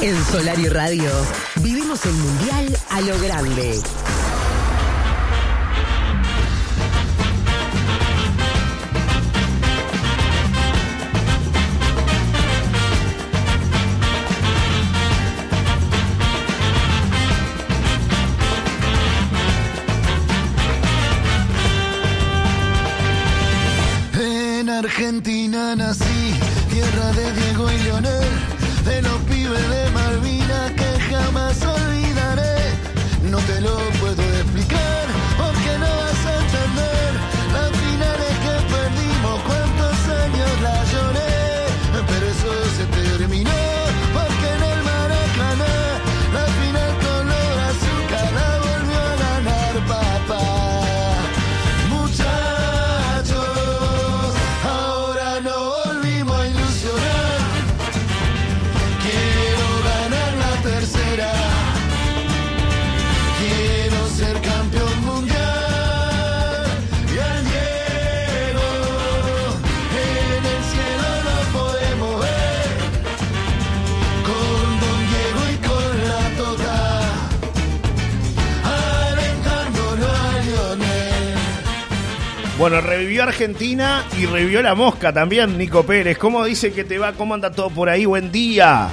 En 0.00 0.24
Solar 0.26 0.56
y 0.60 0.68
Radio 0.68 1.10
vivimos 1.56 2.06
el 2.06 2.12
Mundial 2.12 2.78
a 2.90 3.00
lo 3.00 3.18
grande. 3.18 3.80
En 24.20 24.70
Argentina 24.70 25.74
nací, 25.74 26.34
tierra 26.70 27.12
de 27.12 27.32
Diego 27.32 27.68
y 27.72 27.78
Leonel, 27.82 28.57
de 28.84 29.02
los 29.02 29.20
pibes 29.22 29.70
de 29.70 29.90
Malvina 29.90 30.47
Bueno, 82.58 82.80
revivió 82.80 83.22
Argentina 83.22 84.04
y 84.18 84.26
revivió 84.26 84.60
la 84.62 84.74
mosca 84.74 85.12
también, 85.12 85.56
Nico 85.56 85.84
Pérez. 85.84 86.18
¿Cómo 86.18 86.44
dice 86.44 86.72
que 86.72 86.82
te 86.82 86.98
va? 86.98 87.12
¿Cómo 87.12 87.34
anda 87.34 87.52
todo 87.52 87.70
por 87.70 87.88
ahí? 87.88 88.04
Buen 88.04 88.32
día. 88.32 88.88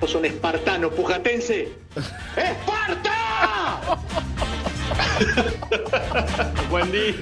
¿Sos 0.00 0.14
un 0.16 0.26
espartano 0.26 0.90
pujatense? 0.90 1.70
¡Esparta! 2.36 3.80
Buen 6.70 6.90
día. 6.92 7.14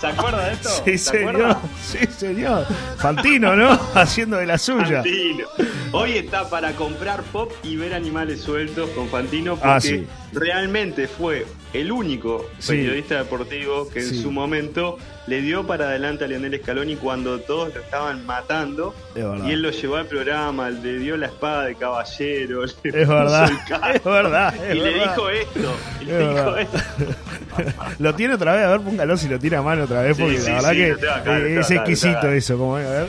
¿Se 0.00 0.06
acuerda 0.06 0.46
de 0.46 0.52
esto? 0.54 0.68
Sí, 0.84 0.98
¿Se 0.98 1.10
señor. 1.10 1.30
acuerda? 1.34 1.60
Sí, 1.82 1.98
señor. 2.16 2.66
Fantino, 2.98 3.56
¿no? 3.56 3.70
Haciendo 3.94 4.36
de 4.36 4.46
la 4.46 4.58
suya. 4.58 5.02
Fantino. 5.02 5.46
Hoy 5.92 6.12
está 6.18 6.48
para 6.48 6.72
comprar 6.72 7.22
pop 7.24 7.50
y 7.62 7.76
ver 7.76 7.94
animales 7.94 8.40
sueltos 8.42 8.90
con 8.90 9.08
Fantino 9.08 9.56
porque 9.56 9.68
Ah, 9.70 9.80
sí. 9.80 10.06
realmente 10.32 11.08
fue 11.08 11.46
el 11.72 11.92
único 11.92 12.48
Sí. 12.58 12.72
periodista 12.72 13.16
deportivo 13.18 13.88
que 13.88 14.00
en 14.00 14.06
Sí. 14.06 14.22
su 14.22 14.30
momento 14.30 14.98
le 15.26 15.42
dio 15.42 15.66
para 15.66 15.88
adelante 15.88 16.24
a 16.24 16.26
Lionel 16.28 16.58
Scaloni 16.62 16.96
cuando 16.96 17.38
todos 17.40 17.74
lo 17.74 17.80
estaban 17.82 18.24
matando 18.24 18.94
Es 19.14 19.22
verdad. 19.22 19.46
y 19.46 19.52
él 19.52 19.60
lo 19.62 19.70
llevó 19.70 19.96
al 19.96 20.06
programa, 20.06 20.70
le 20.70 20.98
dio 20.98 21.16
la 21.18 21.26
espada 21.26 21.64
de 21.66 21.74
caballero, 21.74 22.64
le 22.82 22.90
Es 22.90 22.94
puso 23.06 23.08
verdad. 23.14 23.50
el 23.50 23.96
Es 23.96 24.04
verdad. 24.04 24.54
Es 24.56 24.74
y 24.76 24.78
le 24.80 24.94
dijo 24.94 25.28
esto, 25.30 25.76
y 26.00 26.04
le 26.06 26.18
dijo 26.18 26.56
esto. 26.56 26.78
Lo 27.98 28.14
tiene 28.14 28.34
otra 28.34 28.54
vez, 28.54 28.64
a 28.64 28.68
ver, 28.70 28.80
póngalo 28.80 29.16
si 29.16 29.28
lo 29.28 29.38
tiene 29.38 29.56
a 29.56 29.62
mano 29.62 29.82
otra 29.84 30.02
vez, 30.02 30.16
Sí, 30.16 30.22
porque 30.22 30.38
sí, 30.38 30.46
la 30.48 30.54
verdad 30.54 30.72
que 30.72 30.92
acá, 31.10 31.38
eh, 31.40 31.58
es 31.58 31.70
exquisito 31.72 32.28
eso, 32.30 32.56
como 32.56 32.76
a 32.76 32.80
ver. 32.80 33.08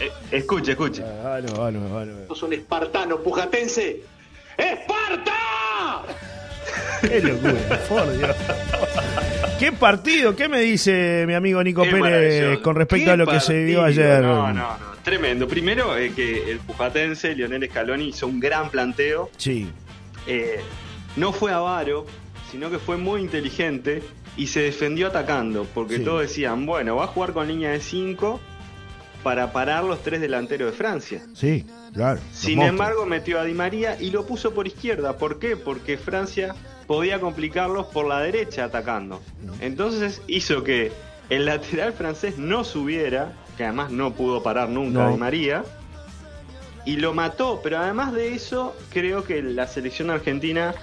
Eh, 0.00 0.10
escuche, 0.30 0.70
escuche. 0.72 1.02
Ah, 1.22 1.38
no, 1.46 1.52
bueno, 1.54 1.80
bueno. 1.80 2.12
¿Sos 2.28 2.42
un 2.44 2.54
espartano 2.54 3.18
pujatense? 3.18 4.00
¡Esparta! 4.56 5.32
Qué 7.08 7.20
locura, 7.20 7.80
por 7.88 8.16
Dios. 8.18 8.36
¿Qué 9.58 9.72
partido? 9.72 10.34
¿Qué 10.36 10.48
me 10.48 10.60
dice 10.60 11.24
mi 11.26 11.34
amigo 11.34 11.62
Nico 11.62 11.82
Qué 11.82 11.90
Pérez 11.90 12.58
con 12.60 12.76
respecto 12.76 13.12
a 13.12 13.16
lo 13.16 13.26
que 13.26 13.40
se 13.40 13.54
vivió 13.54 13.80
partido. 13.82 14.04
ayer? 14.04 14.22
No, 14.22 14.46
no, 14.48 14.54
no. 14.54 14.90
Tremendo. 15.02 15.48
Primero, 15.48 15.96
eh, 15.96 16.12
que 16.14 16.50
el 16.50 16.58
pujatense, 16.58 17.34
Lionel 17.34 17.68
Scaloni, 17.68 18.08
hizo 18.08 18.26
un 18.26 18.38
gran 18.40 18.70
planteo. 18.70 19.30
Sí, 19.36 19.70
Eh, 20.26 20.60
no 21.16 21.32
fue 21.32 21.50
avaro, 21.52 22.04
sino 22.50 22.70
que 22.70 22.78
fue 22.78 22.96
muy 22.98 23.22
inteligente 23.22 24.02
y 24.36 24.46
se 24.48 24.60
defendió 24.60 25.06
atacando. 25.08 25.66
Porque 25.74 25.96
Sí. 25.96 26.04
todos 26.04 26.20
decían, 26.22 26.66
bueno, 26.66 26.96
va 26.96 27.04
a 27.04 27.06
jugar 27.08 27.32
con 27.32 27.48
línea 27.48 27.70
de 27.70 27.80
5 27.80 28.38
para 29.22 29.52
parar 29.52 29.84
los 29.84 30.02
tres 30.02 30.20
delanteros 30.20 30.70
de 30.70 30.76
Francia. 30.76 31.22
sí, 31.34 31.64
claro. 31.94 32.20
Sin 32.32 32.56
monstruos. 32.56 32.68
embargo, 32.68 33.06
metió 33.06 33.40
a 33.40 33.44
Di 33.44 33.54
María 33.54 33.96
y 34.00 34.10
lo 34.10 34.26
puso 34.26 34.52
por 34.52 34.66
izquierda. 34.66 35.16
¿Por 35.16 35.38
qué? 35.38 35.56
Porque 35.56 35.96
Francia 35.98 36.54
podía 36.90 37.20
complicarlos 37.20 37.86
por 37.86 38.08
la 38.08 38.18
derecha 38.18 38.64
atacando. 38.64 39.22
Entonces 39.60 40.22
hizo 40.26 40.64
que 40.64 40.90
el 41.28 41.46
lateral 41.46 41.92
francés 41.92 42.36
no 42.36 42.64
subiera, 42.64 43.32
que 43.56 43.62
además 43.62 43.92
no 43.92 44.12
pudo 44.14 44.42
parar 44.42 44.68
nunca 44.70 45.04
No. 45.04 45.10
Di 45.12 45.16
María, 45.16 45.62
y 46.84 46.96
lo 46.96 47.14
mató. 47.14 47.60
Pero 47.62 47.78
además 47.78 48.12
de 48.12 48.34
eso, 48.34 48.76
creo 48.92 49.22
que 49.22 49.40
la 49.40 49.68
selección 49.68 50.10
argentina 50.10 50.74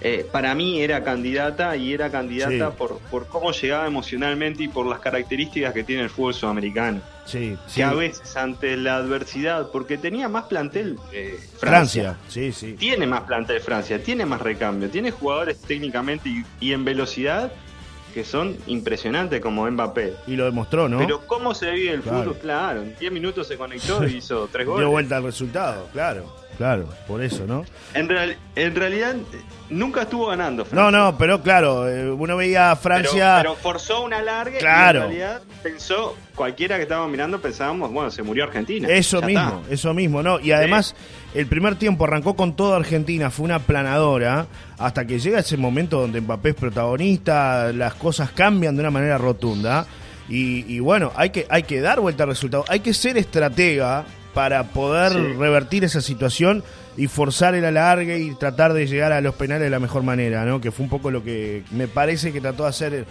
eh, 0.00 0.26
para 0.30 0.54
mí 0.54 0.80
era 0.82 1.02
candidata 1.04 1.76
y 1.76 1.92
era 1.94 2.10
candidata 2.10 2.70
Sí. 2.70 2.74
por, 2.76 2.98
por 3.10 3.26
cómo 3.28 3.52
llegaba 3.52 3.86
emocionalmente 3.86 4.62
y 4.64 4.68
por 4.68 4.86
las 4.86 5.00
características 5.00 5.72
que 5.72 5.84
tiene 5.84 6.02
el 6.02 6.10
fútbol 6.10 6.34
sudamericano 6.34 7.00
Sí, 7.24 7.56
sí. 7.66 7.76
que 7.76 7.84
a 7.84 7.94
veces 7.94 8.36
ante 8.36 8.76
la 8.76 8.96
adversidad, 8.96 9.70
porque 9.70 9.96
tenía 9.96 10.28
más 10.28 10.44
plantel 10.44 10.98
eh, 11.12 11.38
Francia, 11.58 12.16
sí, 12.28 12.52
sí. 12.52 12.74
tiene 12.74 13.06
más 13.06 13.22
plantel 13.22 13.60
Francia, 13.60 14.02
tiene 14.02 14.26
más 14.26 14.42
recambio, 14.42 14.90
tiene 14.90 15.10
jugadores 15.10 15.58
técnicamente 15.62 16.28
y, 16.28 16.44
y 16.60 16.72
en 16.72 16.84
velocidad 16.84 17.50
que 18.12 18.24
son 18.24 18.56
impresionantes 18.68 19.40
como 19.40 19.68
Mbappé. 19.68 20.14
Y 20.28 20.36
lo 20.36 20.44
demostró, 20.44 20.88
¿no? 20.88 20.98
Pero 20.98 21.26
cómo 21.26 21.52
se 21.52 21.72
vive 21.72 21.94
el 21.94 22.00
Claro. 22.02 22.18
fútbol, 22.24 22.38
claro, 22.38 22.82
en 22.82 22.94
10 22.96 23.10
minutos 23.10 23.48
se 23.48 23.56
conectó 23.56 24.06
y 24.06 24.18
hizo 24.18 24.48
tres 24.52 24.66
Dio 24.66 24.74
goles. 24.74 24.88
vuelta 24.88 25.16
al 25.16 25.24
resultado, 25.24 25.88
claro. 25.92 26.32
Claro, 26.56 26.88
por 27.08 27.22
eso, 27.22 27.46
¿no? 27.46 27.64
En, 27.94 28.08
real- 28.08 28.36
en 28.54 28.74
realidad 28.76 29.16
nunca 29.70 30.02
estuvo 30.02 30.26
ganando 30.26 30.62
No, 30.62 30.68
Francia. 30.70 30.98
no, 30.98 31.18
pero 31.18 31.42
claro, 31.42 31.88
eh, 31.88 32.10
uno 32.10 32.36
veía 32.36 32.70
a 32.70 32.76
Pero, 32.76 32.94
Francia. 32.94 33.34
pero 33.38 33.54
forzó 33.56 34.02
una 34.02 34.22
larga 34.22 34.58
Claro. 34.58 35.00
y 35.00 35.02
en 35.02 35.08
realidad 35.08 35.42
pensó, 35.62 36.16
cualquiera 36.36 36.76
que 36.76 36.82
estaba 36.82 37.08
mirando 37.08 37.40
pensábamos, 37.40 37.90
bueno, 37.92 38.10
se 38.10 38.22
murió 38.22 38.44
Argentina. 38.44 38.88
Eso 38.88 39.20
Ya 39.20 39.26
mismo, 39.26 39.60
está. 39.62 39.74
eso 39.74 39.94
mismo, 39.94 40.22
¿no? 40.22 40.38
Y 40.38 40.52
además, 40.52 40.94
el 41.34 41.46
primer 41.46 41.74
tiempo 41.76 42.04
arrancó 42.04 42.34
con 42.36 42.54
toda 42.54 42.76
Argentina, 42.76 43.30
fue 43.30 43.44
una 43.46 43.58
planadora, 43.58 44.46
hasta 44.78 45.06
que 45.06 45.18
llega 45.18 45.40
ese 45.40 45.56
momento 45.56 46.00
donde 46.00 46.20
Mbappé 46.20 46.50
es 46.50 46.54
protagonista, 46.54 47.72
las 47.72 47.94
cosas 47.94 48.30
cambian 48.30 48.76
de 48.76 48.80
una 48.82 48.90
manera 48.90 49.18
rotunda. 49.18 49.86
Y, 50.28 50.64
y 50.72 50.78
bueno, 50.80 51.12
hay 51.16 51.30
que, 51.30 51.46
hay 51.50 51.64
que 51.64 51.80
dar 51.82 52.00
vuelta 52.00 52.22
al 52.22 52.30
resultado, 52.30 52.64
hay 52.68 52.80
que 52.80 52.94
ser 52.94 53.18
estratega 53.18 54.04
para 54.34 54.64
poder 54.64 55.12
Sí. 55.12 55.32
revertir 55.38 55.84
esa 55.84 56.00
situación 56.00 56.62
y 56.96 57.06
forzar 57.06 57.54
el 57.54 57.64
alargue 57.64 58.18
y 58.18 58.34
tratar 58.34 58.72
de 58.72 58.86
llegar 58.86 59.12
a 59.12 59.20
los 59.20 59.34
penales 59.34 59.62
de 59.64 59.70
la 59.70 59.78
mejor 59.80 60.02
manera, 60.02 60.44
¿no? 60.44 60.60
Que 60.60 60.70
fue 60.70 60.84
un 60.84 60.90
poco 60.90 61.10
lo 61.10 61.24
que 61.24 61.62
me 61.70 61.88
parece 61.88 62.32
que 62.32 62.40
trató 62.40 62.64
de 62.64 62.68
hacer 62.68 63.06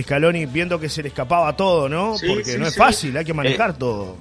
Scaloni 0.00 0.46
viendo 0.46 0.78
que 0.80 0.88
se 0.88 1.02
le 1.02 1.08
escapaba 1.08 1.56
todo, 1.56 1.88
¿no? 1.88 2.16
Sí, 2.16 2.26
Porque 2.28 2.44
sí, 2.44 2.58
no 2.58 2.66
es 2.66 2.76
fácil, 2.76 3.16
hay 3.16 3.24
que 3.24 3.34
manejar 3.34 3.70
Eh, 3.70 3.74
todo. 3.78 4.16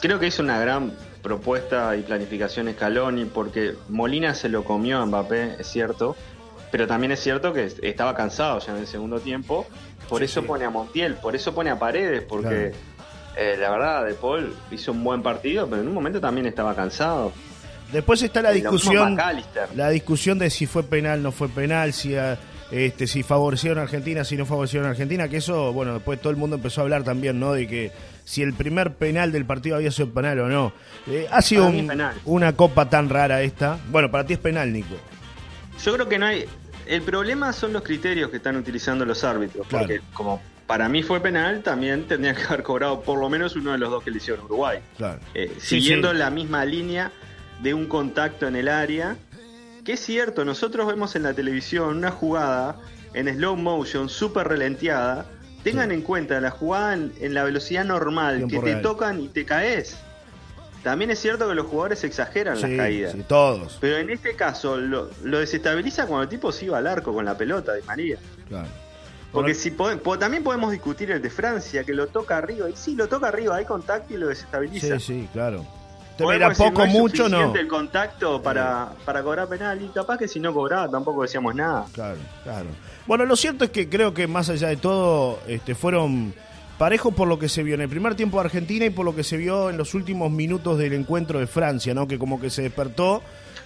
Creo 0.00 0.18
que 0.18 0.26
hizo 0.28 0.42
una 0.42 0.58
gran 0.58 0.92
propuesta 1.22 1.94
y 1.96 2.02
planificación 2.02 2.70
Scaloni 2.72 3.26
porque 3.26 3.74
Molina 3.88 4.34
se 4.34 4.48
lo 4.48 4.64
comió 4.64 4.98
a 4.98 5.06
Mbappé, 5.06 5.56
es 5.58 5.66
cierto, 5.66 6.16
pero 6.70 6.86
también 6.86 7.12
es 7.12 7.20
cierto 7.20 7.52
que 7.52 7.68
estaba 7.82 8.14
cansado 8.14 8.58
ya 8.60 8.72
en 8.72 8.78
el 8.78 8.86
segundo 8.86 9.20
tiempo, 9.20 9.66
por 10.08 10.20
Sí, 10.20 10.24
eso 10.26 10.40
sí. 10.40 10.46
pone 10.46 10.64
a 10.64 10.70
Montiel, 10.70 11.14
por 11.16 11.34
eso 11.36 11.54
pone 11.54 11.70
a 11.70 11.78
Paredes, 11.78 12.22
porque 12.28 12.72
eh, 13.36 13.56
la 13.58 13.70
verdad 13.70 14.04
De 14.06 14.14
Paul 14.14 14.54
hizo 14.70 14.92
un 14.92 15.02
buen 15.04 15.22
partido, 15.22 15.66
pero 15.68 15.82
en 15.82 15.88
un 15.88 15.94
momento 15.94 16.20
también 16.20 16.46
estaba 16.46 16.74
cansado. 16.74 17.32
Después 17.92 18.22
está 18.22 18.40
la 18.40 18.52
discusión, 18.52 19.18
la 19.74 19.90
discusión 19.90 20.38
de 20.38 20.48
si 20.50 20.66
fue 20.66 20.84
penal, 20.84 21.22
no 21.22 21.32
fue 21.32 21.48
penal, 21.48 21.92
si 21.92 22.14
ah, 22.14 22.38
este, 22.70 23.08
si 23.08 23.24
favorecieron 23.24 23.78
a 23.80 23.82
Argentina, 23.82 24.22
si 24.24 24.36
no 24.36 24.46
favorecieron 24.46 24.86
a 24.86 24.92
Argentina, 24.92 25.28
que 25.28 25.38
eso, 25.38 25.72
bueno, 25.72 25.94
después 25.94 26.20
todo 26.20 26.30
el 26.30 26.36
mundo 26.36 26.54
empezó 26.54 26.80
a 26.80 26.84
hablar 26.84 27.02
también, 27.02 27.40
¿no? 27.40 27.52
De 27.52 27.66
que 27.66 27.90
si 28.24 28.42
el 28.42 28.52
primer 28.54 28.94
penal 28.94 29.32
del 29.32 29.44
partido 29.44 29.74
había 29.74 29.90
sido 29.90 30.08
penal 30.10 30.38
o 30.38 30.48
no. 30.48 30.72
Eh, 31.08 31.26
ha 31.32 31.42
sido 31.42 31.66
un- 31.66 31.90
una 32.26 32.52
copa 32.54 32.88
tan 32.88 33.08
rara 33.08 33.42
esta. 33.42 33.76
Bueno, 33.90 34.08
para 34.08 34.24
ti 34.24 34.34
es 34.34 34.38
penal, 34.38 34.72
Nico. 34.72 34.94
Yo 35.84 35.94
creo 35.94 36.08
que 36.08 36.18
no 36.18 36.26
hay. 36.26 36.44
El 36.86 37.02
problema 37.02 37.52
son 37.52 37.72
los 37.72 37.82
criterios 37.82 38.30
que 38.30 38.36
están 38.36 38.54
utilizando 38.56 39.04
los 39.04 39.24
árbitros. 39.24 39.66
Claro. 39.66 39.86
Porque 39.88 40.00
como 40.12 40.40
para 40.70 40.88
mí 40.88 41.02
fue 41.02 41.18
penal, 41.18 41.64
también 41.64 42.04
tendría 42.06 42.32
que 42.32 42.44
haber 42.44 42.62
cobrado 42.62 43.00
por 43.00 43.18
lo 43.18 43.28
menos 43.28 43.56
uno 43.56 43.72
de 43.72 43.78
los 43.78 43.90
dos 43.90 44.04
que 44.04 44.12
le 44.12 44.18
hicieron 44.18 44.44
Uruguay. 44.44 44.78
Claro. 44.96 45.18
Eh, 45.34 45.52
Sí, 45.58 45.80
siguiendo 45.80 46.12
sí. 46.12 46.18
la 46.18 46.30
misma 46.30 46.64
línea 46.64 47.10
de 47.60 47.74
un 47.74 47.86
contacto 47.86 48.46
en 48.46 48.54
el 48.54 48.68
área. 48.68 49.16
Que 49.84 49.94
es 49.94 50.00
cierto, 50.00 50.44
nosotros 50.44 50.86
vemos 50.86 51.16
en 51.16 51.24
la 51.24 51.34
televisión 51.34 51.96
una 51.96 52.12
jugada 52.12 52.76
en 53.14 53.26
slow 53.34 53.56
motion, 53.56 54.08
súper 54.08 54.46
relenteada. 54.46 55.26
Tengan 55.64 55.90
en 55.90 56.02
cuenta 56.02 56.40
la 56.40 56.52
jugada 56.52 56.94
en, 56.94 57.12
en 57.20 57.34
la 57.34 57.42
velocidad 57.42 57.84
normal, 57.84 58.36
Tiempo 58.36 58.60
que 58.60 58.60
te 58.60 58.66
real. 58.74 58.82
tocan 58.82 59.20
y 59.20 59.28
te 59.28 59.44
caes. 59.44 59.98
También 60.84 61.10
es 61.10 61.18
cierto 61.18 61.48
que 61.48 61.56
los 61.56 61.66
jugadores 61.66 62.04
exageran 62.04 62.60
las 62.60 62.70
caídas. 62.70 63.10
sí, 63.12 63.24
todos. 63.26 63.76
Pero 63.80 63.96
en 63.98 64.08
este 64.10 64.36
caso 64.36 64.76
lo, 64.76 65.10
lo 65.24 65.40
desestabiliza 65.40 66.06
cuando 66.06 66.22
el 66.22 66.28
tipo 66.28 66.52
se 66.52 66.66
iba 66.66 66.78
al 66.78 66.86
arco 66.86 67.12
con 67.12 67.24
la 67.24 67.36
pelota 67.36 67.72
de 67.72 67.82
María. 67.82 68.18
Claro. 68.48 68.68
Porque 69.32 69.54
si 69.54 69.70
pode- 69.70 69.96
po- 69.98 70.18
también 70.18 70.42
podemos 70.42 70.72
discutir 70.72 71.10
el 71.12 71.22
de 71.22 71.30
Francia, 71.30 71.84
que 71.84 71.94
lo 71.94 72.08
toca 72.08 72.36
arriba. 72.38 72.68
Y 72.68 72.74
sí, 72.76 72.94
lo 72.96 73.08
toca 73.08 73.28
arriba, 73.28 73.56
hay 73.56 73.64
contacto 73.64 74.12
y 74.14 74.16
lo 74.16 74.26
desestabiliza. 74.28 74.98
Sí, 74.98 75.06
sí, 75.22 75.28
claro. 75.32 75.64
Te 76.16 76.24
Podemos 76.24 76.48
decir, 76.50 76.66
poco, 76.66 76.86
no 76.86 76.92
mucho, 76.92 77.28
no. 77.28 77.54
el 77.54 77.68
contacto 77.68 78.42
para, 78.42 78.92
para 79.06 79.22
cobrar 79.22 79.48
penal. 79.48 79.80
Y 79.82 79.88
capaz 79.88 80.18
que 80.18 80.28
si 80.28 80.38
no 80.40 80.52
cobraba 80.52 80.88
tampoco 80.90 81.22
decíamos 81.22 81.54
nada. 81.54 81.86
Claro, 81.94 82.18
claro. 82.42 82.66
Bueno, 83.06 83.24
lo 83.24 83.36
cierto 83.36 83.64
es 83.64 83.70
que 83.70 83.88
creo 83.88 84.12
que 84.12 84.26
más 84.26 84.48
allá 84.50 84.68
de 84.68 84.76
todo, 84.76 85.38
este, 85.46 85.74
fueron 85.74 86.34
parejos 86.76 87.14
por 87.14 87.26
lo 87.28 87.38
que 87.38 87.48
se 87.48 87.62
vio 87.62 87.74
en 87.74 87.80
el 87.82 87.88
primer 87.88 88.14
tiempo 88.16 88.38
de 88.38 88.44
Argentina 88.46 88.84
y 88.84 88.90
por 88.90 89.04
lo 89.04 89.14
que 89.14 89.22
se 89.24 89.36
vio 89.36 89.70
en 89.70 89.76
los 89.78 89.94
últimos 89.94 90.30
minutos 90.30 90.76
del 90.78 90.92
encuentro 90.92 91.38
de 91.38 91.46
Francia, 91.46 91.94
¿no? 91.94 92.06
Que 92.08 92.18
como 92.18 92.40
que 92.40 92.50
se 92.50 92.62
despertó, 92.62 93.22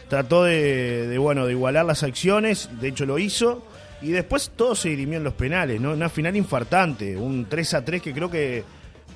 trató 0.08 0.44
de, 0.44 1.08
de, 1.08 1.18
bueno, 1.18 1.46
de 1.46 1.52
igualar 1.52 1.84
las 1.84 2.02
acciones, 2.04 2.68
de 2.80 2.88
hecho 2.88 3.04
lo 3.06 3.18
hizo, 3.18 3.64
y 4.04 4.12
después 4.12 4.52
todo 4.54 4.74
se 4.74 4.90
dirimió 4.90 5.18
en 5.18 5.24
los 5.24 5.34
penales, 5.34 5.80
¿no? 5.80 5.92
Una 5.92 6.08
final 6.08 6.36
infartante, 6.36 7.16
un 7.16 7.46
3 7.48 7.74
a 7.74 7.84
3 7.84 8.02
que 8.02 8.12
creo 8.12 8.30
que 8.30 8.62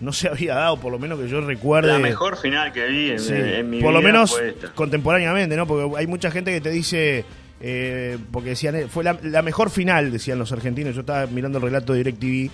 no 0.01 0.13
se 0.13 0.29
había 0.29 0.55
dado, 0.55 0.79
por 0.79 0.93
lo 0.93 0.99
menos 0.99 1.19
que 1.21 1.29
yo 1.29 1.41
recuerde. 1.41 1.93
La 1.93 1.99
mejor 1.99 2.37
final 2.37 2.73
que 2.73 2.87
vi 2.87 3.11
en, 3.11 3.19
Sí, 3.19 3.33
en 3.35 3.69
mi 3.71 3.81
por 3.81 3.93
lo 3.93 3.99
vida 4.01 4.09
menos 4.13 4.31
fue 4.37 4.49
esta. 4.51 4.73
contemporáneamente, 4.73 5.57
¿no? 5.57 5.67
Porque 5.67 5.99
hay 5.99 6.07
mucha 6.07 6.31
gente 6.31 6.53
que 6.53 6.61
te 6.61 6.71
dice, 6.71 7.25
eh, 7.61 8.17
porque 8.31 8.51
decían, 8.51 8.77
eh, 8.77 8.87
fue 8.89 9.03
la, 9.05 9.19
la 9.23 9.43
mejor 9.43 9.71
final, 9.71 10.11
decían 10.13 10.39
los 10.39 10.53
argentinos, 10.53 10.95
yo 10.95 11.01
estaba 11.01 11.27
mirando 11.27 11.59
el 11.59 11.65
relato 11.65 11.93
de 11.93 11.99
DirecTV, 12.05 12.51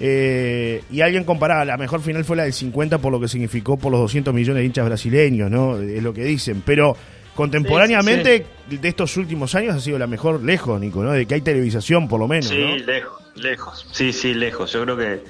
eh, 0.00 0.82
y 0.90 1.00
alguien 1.00 1.24
comparaba, 1.24 1.64
la 1.64 1.76
mejor 1.76 2.00
final 2.00 2.24
fue 2.24 2.36
la 2.36 2.44
del 2.44 2.52
50 2.52 2.98
por 2.98 3.12
lo 3.12 3.20
que 3.20 3.28
significó 3.28 3.76
por 3.76 3.92
los 3.92 4.00
200 4.00 4.34
millones 4.34 4.60
de 4.62 4.66
hinchas 4.66 4.86
brasileños, 4.86 5.50
¿no? 5.50 5.78
Es 5.80 6.02
lo 6.02 6.12
que 6.12 6.24
dicen, 6.24 6.62
pero 6.66 6.96
contemporáneamente 7.34 8.46
de 8.68 8.88
estos 8.88 9.16
últimos 9.16 9.54
años 9.54 9.74
ha 9.76 9.80
sido 9.80 9.98
la 9.98 10.06
mejor 10.06 10.42
lejos, 10.42 10.80
Nico, 10.80 11.02
¿no? 11.02 11.12
De 11.12 11.26
que 11.26 11.34
hay 11.34 11.40
televisación 11.40 12.08
por 12.08 12.20
lo 12.20 12.28
menos, 12.28 12.46
Sí, 12.46 12.58
¿no? 12.58 12.76
lejos, 12.76 13.22
lejos. 13.36 13.86
Sí, 13.92 14.12
sí, 14.12 14.34
lejos. 14.34 14.72
Yo 14.72 14.82
creo 14.82 14.96
que, 14.96 15.22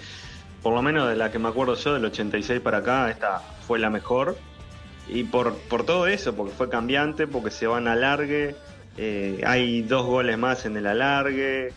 por 0.62 0.74
lo 0.74 0.82
menos 0.82 1.08
de 1.08 1.16
la 1.16 1.30
que 1.30 1.38
me 1.38 1.48
acuerdo 1.48 1.74
yo, 1.74 1.94
del 1.94 2.04
86 2.04 2.60
para 2.60 2.78
acá, 2.78 3.10
esta 3.10 3.40
fue 3.66 3.78
la 3.78 3.90
mejor. 3.90 4.36
Y 5.08 5.24
por, 5.24 5.54
por 5.54 5.84
todo 5.84 6.06
eso, 6.06 6.34
porque 6.34 6.54
fue 6.54 6.70
cambiante, 6.70 7.26
porque 7.26 7.50
se 7.50 7.66
van 7.66 7.88
a 7.88 7.92
alargue, 7.92 8.54
eh, 8.96 9.42
hay 9.46 9.82
dos 9.82 10.06
goles 10.06 10.38
más 10.38 10.64
en 10.64 10.76
el 10.76 10.86
alargue. 10.86 11.72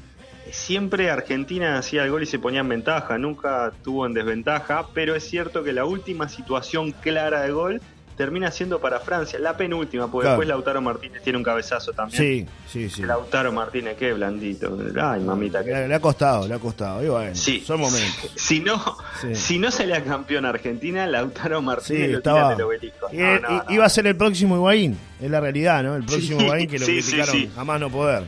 Siempre 0.51 1.09
Argentina 1.11 1.77
hacía 1.77 2.05
el 2.05 2.11
gol 2.11 2.23
y 2.23 2.25
se 2.25 2.39
ponía 2.39 2.61
en 2.61 2.69
ventaja, 2.69 3.17
nunca 3.17 3.73
tuvo 3.83 4.05
en 4.05 4.13
desventaja, 4.13 4.87
pero 4.93 5.13
es 5.13 5.27
cierto 5.27 5.61
que 5.61 5.73
la 5.73 5.83
última 5.83 6.29
situación 6.29 6.93
clara 6.93 7.41
de 7.41 7.51
gol 7.51 7.81
termina 8.17 8.49
siendo 8.51 8.79
para 8.81 8.99
Francia, 8.99 9.37
la 9.39 9.55
penúltima, 9.55 10.11
porque 10.11 10.23
Claro. 10.25 10.31
después 10.39 10.47
Lautaro 10.47 10.81
Martínez 10.81 11.21
tiene 11.21 11.37
un 11.37 11.43
cabezazo 11.43 11.93
también. 11.93 12.19
Sí, 12.19 12.47
sí, 12.67 12.89
sí. 12.89 13.03
Lautaro 13.03 13.51
Martínez, 13.51 13.95
qué 13.95 14.11
blandito. 14.13 14.75
Ay, 14.99 15.21
mamita, 15.21 15.63
qué 15.63 15.71
Le, 15.71 15.87
le 15.87 15.95
ha 15.95 15.99
costado, 15.99 16.47
le 16.47 16.55
ha 16.55 16.59
costado. 16.59 17.03
Y 17.05 17.09
bueno, 17.09 17.35
Sí. 17.35 17.61
son 17.65 17.79
momentos. 17.79 18.31
Si 18.35 18.59
no, 18.59 18.83
Sí. 19.21 19.35
si 19.35 19.59
no 19.59 19.69
salía 19.69 20.03
campeón 20.03 20.45
Argentina, 20.45 21.05
Lautaro 21.05 21.59
Sí, 21.59 21.65
Martínez 21.65 22.11
lo 22.11 22.17
estaba. 22.17 22.49
del 22.49 22.61
obelisco. 22.63 23.07
Y- 23.11 23.17
No, 23.17 23.35
y- 23.37 23.39
no, 23.41 23.49
no. 23.49 23.63
Iba 23.69 23.85
a 23.85 23.89
ser 23.89 24.07
el 24.07 24.15
próximo 24.17 24.55
Higuaín, 24.55 24.97
es 25.21 25.29
la 25.29 25.39
realidad, 25.39 25.83
¿no? 25.83 25.95
El 25.95 26.03
próximo 26.03 26.39
Sí, 26.39 26.45
Higuaín 26.45 26.67
que 26.69 26.79
lo 26.79 26.85
sí, 26.87 27.01
sí, 27.03 27.11
criticaron 27.11 27.35
sí. 27.35 27.51
a 27.55 27.63
más 27.63 27.79
no 27.79 27.89
poder. 27.91 28.23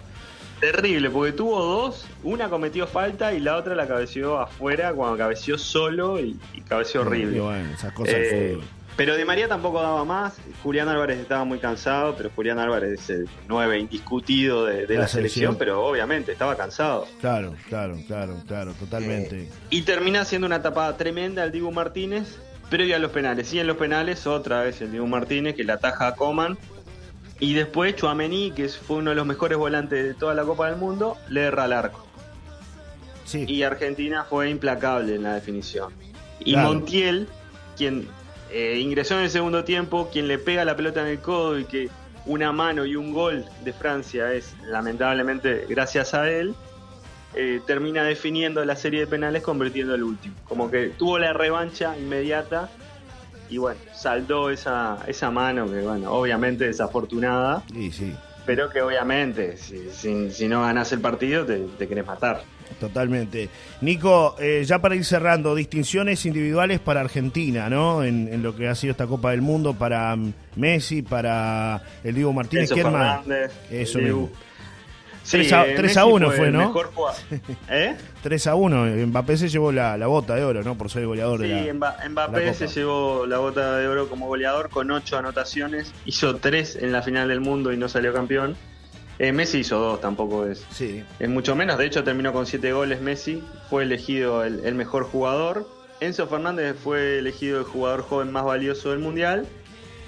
Terrible, 0.59 1.09
porque 1.09 1.31
tuvo 1.31 1.63
dos, 1.63 2.05
una 2.21 2.49
cometió 2.49 2.85
falta 2.85 3.33
y 3.33 3.39
la 3.39 3.55
otra 3.55 3.75
la 3.75 3.87
cabeció 3.87 4.39
afuera 4.39 4.91
cuando 4.93 5.17
cabeció 5.17 5.57
solo 5.57 6.19
y, 6.19 6.37
y 6.53 6.61
cabeció 6.61 7.01
horrible. 7.01 7.37
Y 7.37 7.39
bueno, 7.39 7.69
esas 7.73 7.93
cosas 7.93 8.13
del 8.15 8.23
Eh, 8.25 8.51
fútbol. 8.55 8.65
Pero 8.95 9.15
de 9.15 9.23
María 9.25 9.47
tampoco 9.47 9.81
daba 9.81 10.03
más. 10.03 10.37
Julián 10.61 10.89
Álvarez 10.89 11.19
estaba 11.19 11.43
muy 11.45 11.59
cansado, 11.59 12.15
pero 12.17 12.29
Julián 12.35 12.59
Álvarez 12.59 12.99
es 13.01 13.09
el 13.09 13.29
9 13.47 13.79
indiscutido 13.79 14.65
de, 14.65 14.85
de 14.87 14.95
La 14.95 15.01
la, 15.01 15.07
selección, 15.07 15.53
selección. 15.53 15.55
pero 15.57 15.85
obviamente 15.85 16.31
estaba 16.33 16.55
cansado. 16.57 17.07
Claro, 17.21 17.55
claro, 17.69 17.97
claro, 18.07 18.35
claro, 18.47 18.73
totalmente. 18.73 19.47
Y 19.69 19.83
termina 19.83 20.21
haciendo 20.21 20.47
una 20.47 20.61
tapada 20.61 20.97
tremenda 20.97 21.43
al 21.43 21.51
Dibu 21.51 21.71
Martínez, 21.71 22.37
previo 22.69 22.95
a 22.95 22.99
los 22.99 23.11
penales. 23.11 23.53
Y 23.53 23.59
en 23.59 23.67
los 23.67 23.77
penales, 23.77 24.27
otra 24.27 24.63
vez 24.63 24.81
el 24.81 24.91
Dibu 24.91 25.07
Martínez 25.07 25.55
que 25.55 25.63
la 25.63 25.75
ataja 25.75 26.07
a 26.07 26.15
Coman. 26.15 26.57
Y 27.41 27.53
después 27.53 27.95
Chuamení, 27.95 28.51
que 28.51 28.67
fue 28.67 28.97
uno 28.97 29.11
de 29.11 29.15
los 29.15 29.25
mejores 29.25 29.57
volantes 29.57 30.03
de 30.03 30.13
toda 30.13 30.33
la 30.33 30.43
Copa 30.43 30.69
del 30.69 30.75
Mundo, 30.77 31.15
le 31.29 31.43
erra 31.43 31.63
al 31.63 31.71
arco. 31.73 32.05
Sí, 33.23 33.45
Y 33.47 33.63
Argentina 33.63 34.25
fue 34.29 34.49
implacable 34.49 35.15
en 35.15 35.23
la 35.23 35.35
definición. 35.35 35.93
Y 36.41 36.53
Claro. 36.53 36.67
Montiel, 36.69 37.27
quien 37.77 38.07
eh, 38.51 38.79
ingresó 38.79 39.15
en 39.15 39.23
el 39.23 39.29
segundo 39.29 39.63
tiempo, 39.63 40.09
quien 40.11 40.27
le 40.27 40.37
pega 40.37 40.65
la 40.65 40.75
pelota 40.75 41.01
en 41.01 41.07
el 41.07 41.19
codo 41.19 41.59
y 41.59 41.65
que 41.65 41.89
una 42.25 42.51
mano 42.51 42.85
y 42.85 42.95
un 42.95 43.13
gol 43.13 43.45
de 43.63 43.73
Francia 43.73 44.33
es 44.33 44.55
lamentablemente 44.63 45.65
gracias 45.69 46.13
a 46.13 46.29
él, 46.29 46.55
eh, 47.35 47.61
termina 47.65 48.03
definiendo 48.03 48.63
la 48.65 48.75
serie 48.75 49.01
de 49.01 49.07
penales 49.07 49.43
convirtiendo 49.43 49.95
el 49.95 50.03
último. 50.03 50.35
Como 50.45 50.69
que 50.69 50.89
tuvo 50.89 51.19
la 51.19 51.33
revancha 51.33 51.97
inmediata 51.97 52.69
y 53.49 53.57
bueno, 53.57 53.79
saldó 53.93 54.49
esa, 54.49 54.99
esa 55.07 55.31
mano 55.31 55.69
que 55.69 55.81
bueno, 55.81 56.11
obviamente 56.11 56.65
desafortunada, 56.65 57.63
sí, 57.71 57.91
sí, 57.91 58.15
pero 58.49 58.67
que 58.67 58.81
obviamente 58.81 59.57
si, 59.57 59.91
si- 59.91 60.31
si 60.31 60.47
no 60.47 60.63
ganas 60.63 60.91
el 60.91 60.99
partido 61.01 61.45
te, 61.45 61.59
te 61.77 61.87
querés 61.87 62.03
matar. 62.07 62.41
totalmente. 62.79 63.47
Nico, 63.81 64.35
eh, 64.39 64.63
ya 64.65 64.79
para 64.79 64.95
ir 64.95 65.05
cerrando, 65.05 65.53
distinciones 65.53 66.25
individuales 66.25 66.79
para 66.79 67.01
Argentina, 67.01 67.69
¿no? 67.69 68.03
En, 68.03 68.27
en 68.33 68.41
lo 68.41 68.55
que 68.55 68.67
ha 68.67 68.73
sido 68.73 68.89
esta 68.91 69.05
Copa 69.05 69.29
del 69.31 69.43
Mundo, 69.43 69.75
para 69.75 70.15
mm, 70.15 70.33
Messi, 70.55 71.03
para 71.03 71.79
el 72.03 72.15
Diego 72.15 72.33
Martínez, 72.33 72.63
Enzo 72.71 72.73
¿quién 72.73 72.91
más? 72.91 73.23
Fernández, 73.23 73.51
Eso 73.69 73.99
el 73.99 74.05
mismo. 74.05 74.31
Sí, 75.29 75.37
3 75.37 75.53
a- 75.53 75.67
eh, 75.67 75.75
3 75.75 75.97
a 75.97 76.05
Messi 76.05 76.13
1 76.15 76.31
fue, 76.31 76.47
el 76.47 76.53
¿no? 76.53 76.59
mejor. 76.67 76.89
¿Eh? 77.69 77.95
3 78.23 78.47
a 78.47 78.55
1, 78.55 79.07
Mbappé 79.07 79.37
se 79.37 79.47
llevó 79.49 79.71
la, 79.71 79.95
la 79.97 80.07
bota 80.07 80.35
de 80.35 80.43
oro, 80.43 80.63
¿no? 80.63 80.75
Por 80.77 80.89
ser 80.89 81.03
el 81.03 81.07
goleador 81.07 81.39
de 81.41 81.47
Sí, 81.47 81.67
la... 81.67 81.73
Mba- 81.73 81.97
la 82.03 82.09
Mbappé 82.09 82.41
Copa. 82.45 82.53
se 82.53 82.67
llevó 82.67 83.25
la 83.27 83.37
bota 83.37 83.77
de 83.77 83.87
oro 83.87 84.09
como 84.09 84.25
goleador 84.27 84.69
con 84.69 84.89
ocho 84.91 85.17
anotaciones. 85.17 85.93
Hizo 86.05 86.35
tres 86.37 86.75
en 86.75 86.91
la 86.91 87.01
final 87.03 87.27
del 87.29 87.41
mundo 87.41 87.71
y 87.71 87.77
no 87.77 87.87
salió 87.89 88.11
campeón. 88.13 88.55
Eh, 89.19 89.31
Messi 89.33 89.59
hizo 89.59 89.77
dos, 89.79 90.01
tampoco 90.01 90.45
es, 90.45 90.65
Sí, 90.71 91.03
es 91.19 91.29
mucho 91.29 91.55
menos. 91.55 91.77
De 91.77 91.85
hecho, 91.85 92.03
terminó 92.03 92.31
con 92.33 92.45
siete 92.45 92.71
goles 92.71 93.01
Messi. 93.01 93.43
Fue 93.69 93.83
elegido 93.83 94.43
el, 94.43 94.61
el 94.65 94.73
mejor 94.75 95.03
jugador. 95.03 95.67
Enzo 95.99 96.25
Fernández 96.27 96.75
fue 96.81 97.19
elegido 97.19 97.59
el 97.59 97.65
jugador 97.65 98.01
joven 98.03 98.31
más 98.31 98.45
valioso 98.45 98.91
del 98.91 98.99
mundial. 98.99 99.45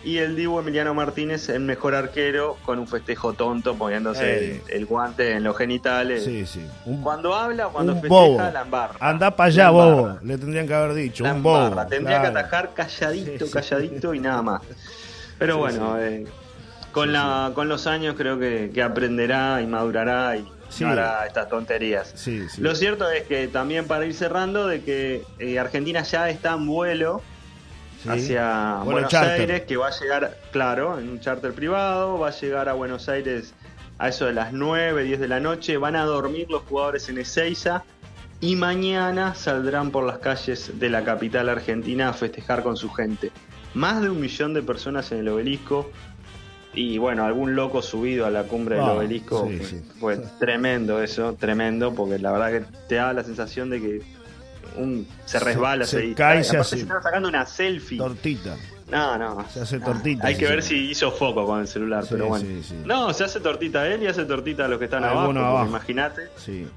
Y 0.04 0.18
el 0.18 0.36
Dibu 0.36 0.60
Emiliano 0.60 0.96
Martínez, 0.96 1.48
el 1.50 1.60
mejor 1.60 1.94
arquero, 1.94 2.58
con 2.66 2.80
un 2.80 2.88
festejo 2.88 3.34
tonto, 3.34 3.76
poniéndose 3.76 4.24
Eh. 4.56 4.62
el, 4.70 4.74
el 4.78 4.86
guante 4.88 5.34
en 5.34 5.44
los 5.44 5.56
genitales. 5.56 6.24
sí, 6.24 6.46
sí. 6.48 6.66
Un, 6.86 7.02
Cuando 7.04 7.36
habla 7.36 7.68
o 7.68 7.72
cuando 7.72 7.94
un 7.94 8.02
festeja, 8.02 8.52
la 8.52 8.62
embarra. 8.62 8.96
Anda 9.00 9.36
para 9.36 9.48
allá, 9.50 9.70
bobo. 9.70 10.18
Le 10.24 10.38
tendrían 10.40 10.68
que 10.68 10.74
haber 10.74 10.96
dicho. 10.96 11.24
La 11.24 11.34
un 11.36 11.44
bobo. 11.44 11.68
embarra. 11.68 11.88
Tendría 11.88 12.20
claro. 12.20 12.34
que 12.34 12.40
atajar 12.40 12.74
calladito, 12.74 13.46
Sí, 13.46 13.46
sí. 13.46 13.52
calladito 13.54 14.14
y 14.16 14.20
nada 14.20 14.42
más. 14.42 14.62
Pero 15.38 15.54
Sí, 15.54 15.60
bueno, 15.60 15.98
eh, 16.00 16.26
con, 16.92 17.14
la, 17.14 17.52
con 17.54 17.70
los 17.70 17.86
años 17.86 18.16
creo 18.18 18.40
que, 18.40 18.72
que 18.74 18.82
aprenderá 18.82 19.62
y 19.62 19.68
madurará 19.68 20.36
y 20.38 20.48
Sí. 20.70 20.86
estas 21.28 21.50
tonterías. 21.50 22.12
Sí, 22.16 22.48
sí. 22.50 22.62
Lo 22.62 22.74
cierto 22.76 23.10
es 23.12 23.24
que 23.24 23.48
también 23.50 23.86
para 23.88 24.06
ir 24.06 24.14
cerrando, 24.16 24.66
de 24.68 24.82
que 24.82 25.22
eh, 25.38 25.60
Argentina 25.60 26.02
ya 26.02 26.30
está 26.30 26.54
en 26.54 26.66
vuelo 26.66 27.22
Sí. 28.04 28.10
hacia 28.10 28.76
Buenos 28.84 29.12
charter. 29.12 29.42
Aires, 29.42 29.62
que 29.64 29.78
va 29.78 29.88
a 29.88 30.00
llegar, 30.00 30.38
claro, 30.52 30.98
en 31.00 31.10
un 31.10 31.20
charter 31.20 31.54
privado, 31.54 32.18
va 32.20 32.30
a 32.30 32.32
llegar 32.32 32.68
a 32.70 32.74
Buenos 32.74 33.08
Aires 33.10 33.54
a 34.00 34.10
eso 34.10 34.26
de 34.26 34.34
las 34.34 34.54
9, 34.54 35.04
10 35.04 35.20
de 35.20 35.28
la 35.28 35.40
noche, 35.40 35.78
van 35.78 35.96
a 35.96 36.04
dormir 36.06 36.48
los 36.50 36.64
jugadores 36.64 37.08
en 37.10 37.20
Ezeiza 37.20 37.84
y 38.40 38.56
mañana 38.56 39.36
saldrán 39.36 39.92
por 39.92 40.04
las 40.06 40.18
calles 40.18 40.80
de 40.80 40.90
la 40.90 41.04
capital 41.04 41.48
argentina 41.50 42.10
a 42.10 42.14
festejar 42.14 42.64
con 42.64 42.76
su 42.78 42.90
gente. 42.90 43.32
Más 43.76 44.02
de 44.02 44.10
un 44.10 44.20
millón 44.20 44.54
de 44.56 44.64
personas 44.64 45.12
en 45.12 45.20
el 45.20 45.28
obelisco 45.30 45.92
y 46.74 46.98
bueno, 46.98 47.24
algún 47.26 47.56
loco 47.56 47.82
subido 47.84 48.26
a 48.26 48.32
la 48.32 48.44
cumbre 48.44 48.78
del 48.78 48.86
Ah, 48.86 48.94
obelisco. 48.94 49.46
sí, 49.48 49.58
fue, 49.58 49.66
sí. 49.68 49.82
fue 50.00 50.18
tremendo 50.40 51.02
eso, 51.04 51.34
tremendo, 51.40 51.94
porque 51.94 52.18
la 52.18 52.32
verdad 52.32 52.52
que 52.52 52.66
te 52.88 52.96
da 52.96 53.14
la 53.14 53.24
sensación 53.24 53.70
de 53.70 53.80
que 53.82 54.02
un, 54.78 55.08
se 55.26 55.40
resbala, 55.40 55.86
se 55.86 56.02
se, 56.10 56.14
cae, 56.14 56.44
se 56.44 56.58
hace- 56.58 56.76
se 56.78 56.82
estaba 56.84 57.02
sacando 57.02 57.30
una 57.30 57.46
selfie. 57.46 57.98
Tortita. 57.98 58.56
No, 58.90 59.18
no. 59.18 59.46
Se 59.50 59.62
hace 59.62 59.78
no. 59.80 59.86
tortita, 59.86 60.28
Hay 60.28 60.36
que 60.38 60.46
ver 60.48 60.62
si 60.62 60.90
hizo 60.92 61.12
foco 61.12 61.46
con 61.46 61.62
el 61.62 61.68
celular, 61.68 62.04
Sí, 62.04 62.10
pero 62.12 62.28
bueno. 62.28 62.46
sí, 62.46 62.62
sí. 62.68 62.76
No, 62.86 63.14
se 63.14 63.24
hace 63.24 63.40
tortita 63.40 63.88
él 63.88 64.04
y 64.04 64.08
hace 64.08 64.26
tortita 64.26 64.66
a 64.66 64.68
los 64.68 64.80
que 64.80 64.86
están 64.86 65.04
abajo. 65.06 65.32
abajo. 65.32 65.68
Imagínate. 65.70 66.24
Sí. 66.38 66.68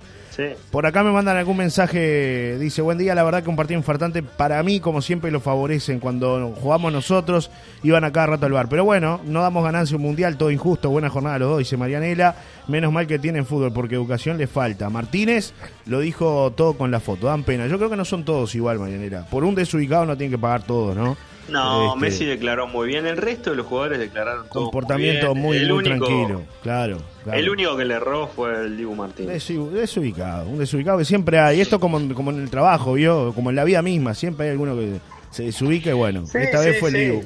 Por 0.70 0.86
acá 0.86 1.02
me 1.02 1.10
mandan 1.12 1.36
algún 1.36 1.56
mensaje, 1.56 2.58
dice, 2.58 2.82
buen 2.82 2.98
día, 2.98 3.14
la 3.14 3.22
verdad 3.22 3.42
que 3.42 3.50
un 3.50 3.56
partido 3.56 3.78
infartante 3.78 4.22
para 4.22 4.62
mí, 4.62 4.80
como 4.80 5.02
siempre, 5.02 5.30
lo 5.30 5.40
favorecen. 5.40 6.00
Cuando 6.00 6.54
jugamos 6.60 6.92
nosotros, 6.92 7.50
iban 7.82 8.04
a 8.04 8.12
cada 8.12 8.26
rato 8.28 8.46
al 8.46 8.52
bar. 8.52 8.68
Pero 8.68 8.84
bueno, 8.84 9.20
no 9.24 9.42
damos 9.42 9.64
ganancia 9.64 9.96
un 9.96 10.02
mundial, 10.02 10.36
todo 10.36 10.50
injusto, 10.50 10.90
buena 10.90 11.10
jornada 11.10 11.36
a 11.36 11.38
los 11.38 11.48
dos, 11.50 11.58
dice 11.58 11.76
Marianela. 11.76 12.36
Menos 12.68 12.92
mal 12.92 13.06
que 13.06 13.18
tienen 13.18 13.46
fútbol, 13.46 13.72
porque 13.72 13.94
educación 13.94 14.38
le 14.38 14.46
falta. 14.46 14.90
Martínez 14.90 15.52
lo 15.86 16.00
dijo 16.00 16.52
todo 16.56 16.74
con 16.74 16.90
la 16.90 17.00
foto, 17.00 17.26
dan 17.26 17.44
pena. 17.44 17.66
Yo 17.66 17.76
creo 17.78 17.90
que 17.90 17.96
no 17.96 18.04
son 18.04 18.24
todos 18.24 18.54
igual, 18.54 18.78
Marianela. 18.78 19.26
Por 19.26 19.44
un 19.44 19.54
desubicado 19.54 20.06
no 20.06 20.16
tienen 20.16 20.32
que 20.32 20.38
pagar 20.38 20.62
todos, 20.62 20.96
¿no? 20.96 21.16
No, 21.48 21.88
este, 21.88 22.00
Messi 22.00 22.24
declaró 22.24 22.66
muy 22.66 22.88
bien. 22.88 23.06
El 23.06 23.16
resto 23.16 23.50
de 23.50 23.56
los 23.56 23.66
jugadores 23.66 23.98
declararon 23.98 24.46
todo 24.48 24.64
comportamiento 24.64 25.34
muy, 25.34 25.66
muy, 25.66 25.84
tranquilo. 25.84 26.42
Claro, 26.62 26.98
El 27.32 27.48
único 27.48 27.76
que 27.76 27.84
le 27.84 27.94
erró 27.94 28.28
fue 28.28 28.64
el 28.64 28.76
Dibu 28.76 28.94
Martínez. 28.94 29.48
Desubicado, 29.72 30.48
un 30.48 30.58
desubicado 30.58 30.98
que 30.98 31.04
siempre 31.04 31.38
hay. 31.38 31.60
Esto 31.60 31.80
como, 31.80 32.14
como 32.14 32.30
en 32.30 32.40
el 32.40 32.50
trabajo, 32.50 32.94
vio, 32.94 33.32
como 33.34 33.50
en 33.50 33.56
la 33.56 33.64
vida 33.64 33.82
misma, 33.82 34.14
siempre 34.14 34.46
hay 34.46 34.52
alguno 34.52 34.76
que 34.76 34.98
se 35.30 35.44
desubica 35.44 35.90
y 35.90 35.94
bueno, 35.94 36.24
esta 36.32 36.60
vez 36.60 36.78
fue 36.78 36.90
el 36.90 36.94
Dibu. 36.94 37.24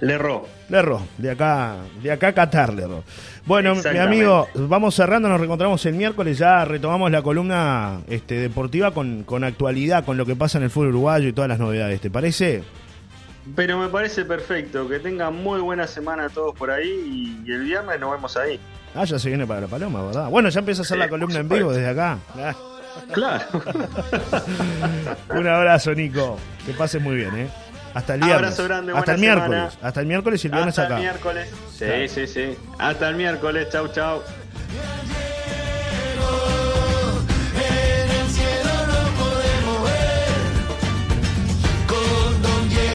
Le 0.00 0.14
erró. 0.14 0.46
Le 0.68 0.78
erró, 0.78 1.02
de 1.18 1.30
acá, 1.30 1.76
de 2.02 2.10
acá 2.10 2.28
a 2.28 2.32
Qatar 2.32 2.72
le 2.74 2.82
erró. 2.82 3.04
Bueno, 3.46 3.74
mi 3.74 3.98
amigo, 3.98 4.48
vamos 4.54 4.94
cerrando, 4.94 5.28
nos 5.28 5.38
reencontramos 5.38 5.84
el 5.86 5.94
miércoles, 5.94 6.38
ya 6.38 6.64
retomamos 6.64 7.10
la 7.10 7.22
columna 7.22 8.00
este, 8.08 8.36
deportiva 8.36 8.92
con, 8.92 9.24
con 9.24 9.44
actualidad, 9.44 10.04
con 10.04 10.16
lo 10.16 10.24
que 10.24 10.36
pasa 10.36 10.58
en 10.58 10.64
el 10.64 10.70
fútbol 10.70 10.88
uruguayo 10.88 11.28
y 11.28 11.32
todas 11.32 11.48
las 11.48 11.58
novedades, 11.58 12.00
¿te 12.00 12.10
parece? 12.10 12.62
Pero 13.54 13.78
me 13.78 13.88
parece 13.88 14.24
perfecto. 14.24 14.88
Que 14.88 14.98
tengan 14.98 15.34
muy 15.34 15.60
buena 15.60 15.86
semana 15.86 16.28
todos 16.28 16.54
por 16.54 16.70
ahí 16.70 17.42
y, 17.46 17.50
el 17.50 17.64
viernes 17.64 18.00
nos 18.00 18.12
vemos 18.12 18.36
ahí. 18.36 18.58
Ah, 18.94 19.04
ya 19.04 19.18
se 19.18 19.28
viene 19.28 19.46
para 19.46 19.62
la 19.62 19.66
paloma, 19.66 20.02
¿verdad? 20.04 20.28
Bueno, 20.28 20.48
ya 20.48 20.60
empieza 20.60 20.82
a 20.82 20.84
hacer 20.84 20.98
la 20.98 21.08
columna 21.08 21.40
en 21.40 21.48
vivo 21.48 21.72
desde 21.72 21.88
acá. 21.88 22.18
Claro. 23.12 23.44
Un 25.30 25.46
abrazo, 25.48 25.94
Nico. 25.94 26.38
Que 26.64 26.72
pases 26.74 27.02
muy 27.02 27.16
bien, 27.16 27.36
¿eh? 27.36 27.48
Hasta 27.92 28.14
el 28.14 28.20
viernes. 28.20 28.36
Abrazo 28.44 28.64
grande, 28.64 28.92
Hasta 28.92 29.14
el 29.14 29.20
miércoles. 29.20 29.78
Hasta 29.82 30.00
el 30.00 30.06
miércoles 30.06 30.44
y 30.44 30.46
el 30.46 30.52
viernes 30.52 30.78
Hasta 30.78 30.94
acá. 30.94 30.96
el 30.96 31.02
miércoles. 31.02 31.48
Sí, 31.76 32.08
sí, 32.08 32.26
sí. 32.26 32.56
Hasta 32.78 33.08
el 33.08 33.16
miércoles. 33.16 33.68
Chau, 33.70 33.88
chau. 33.88 34.22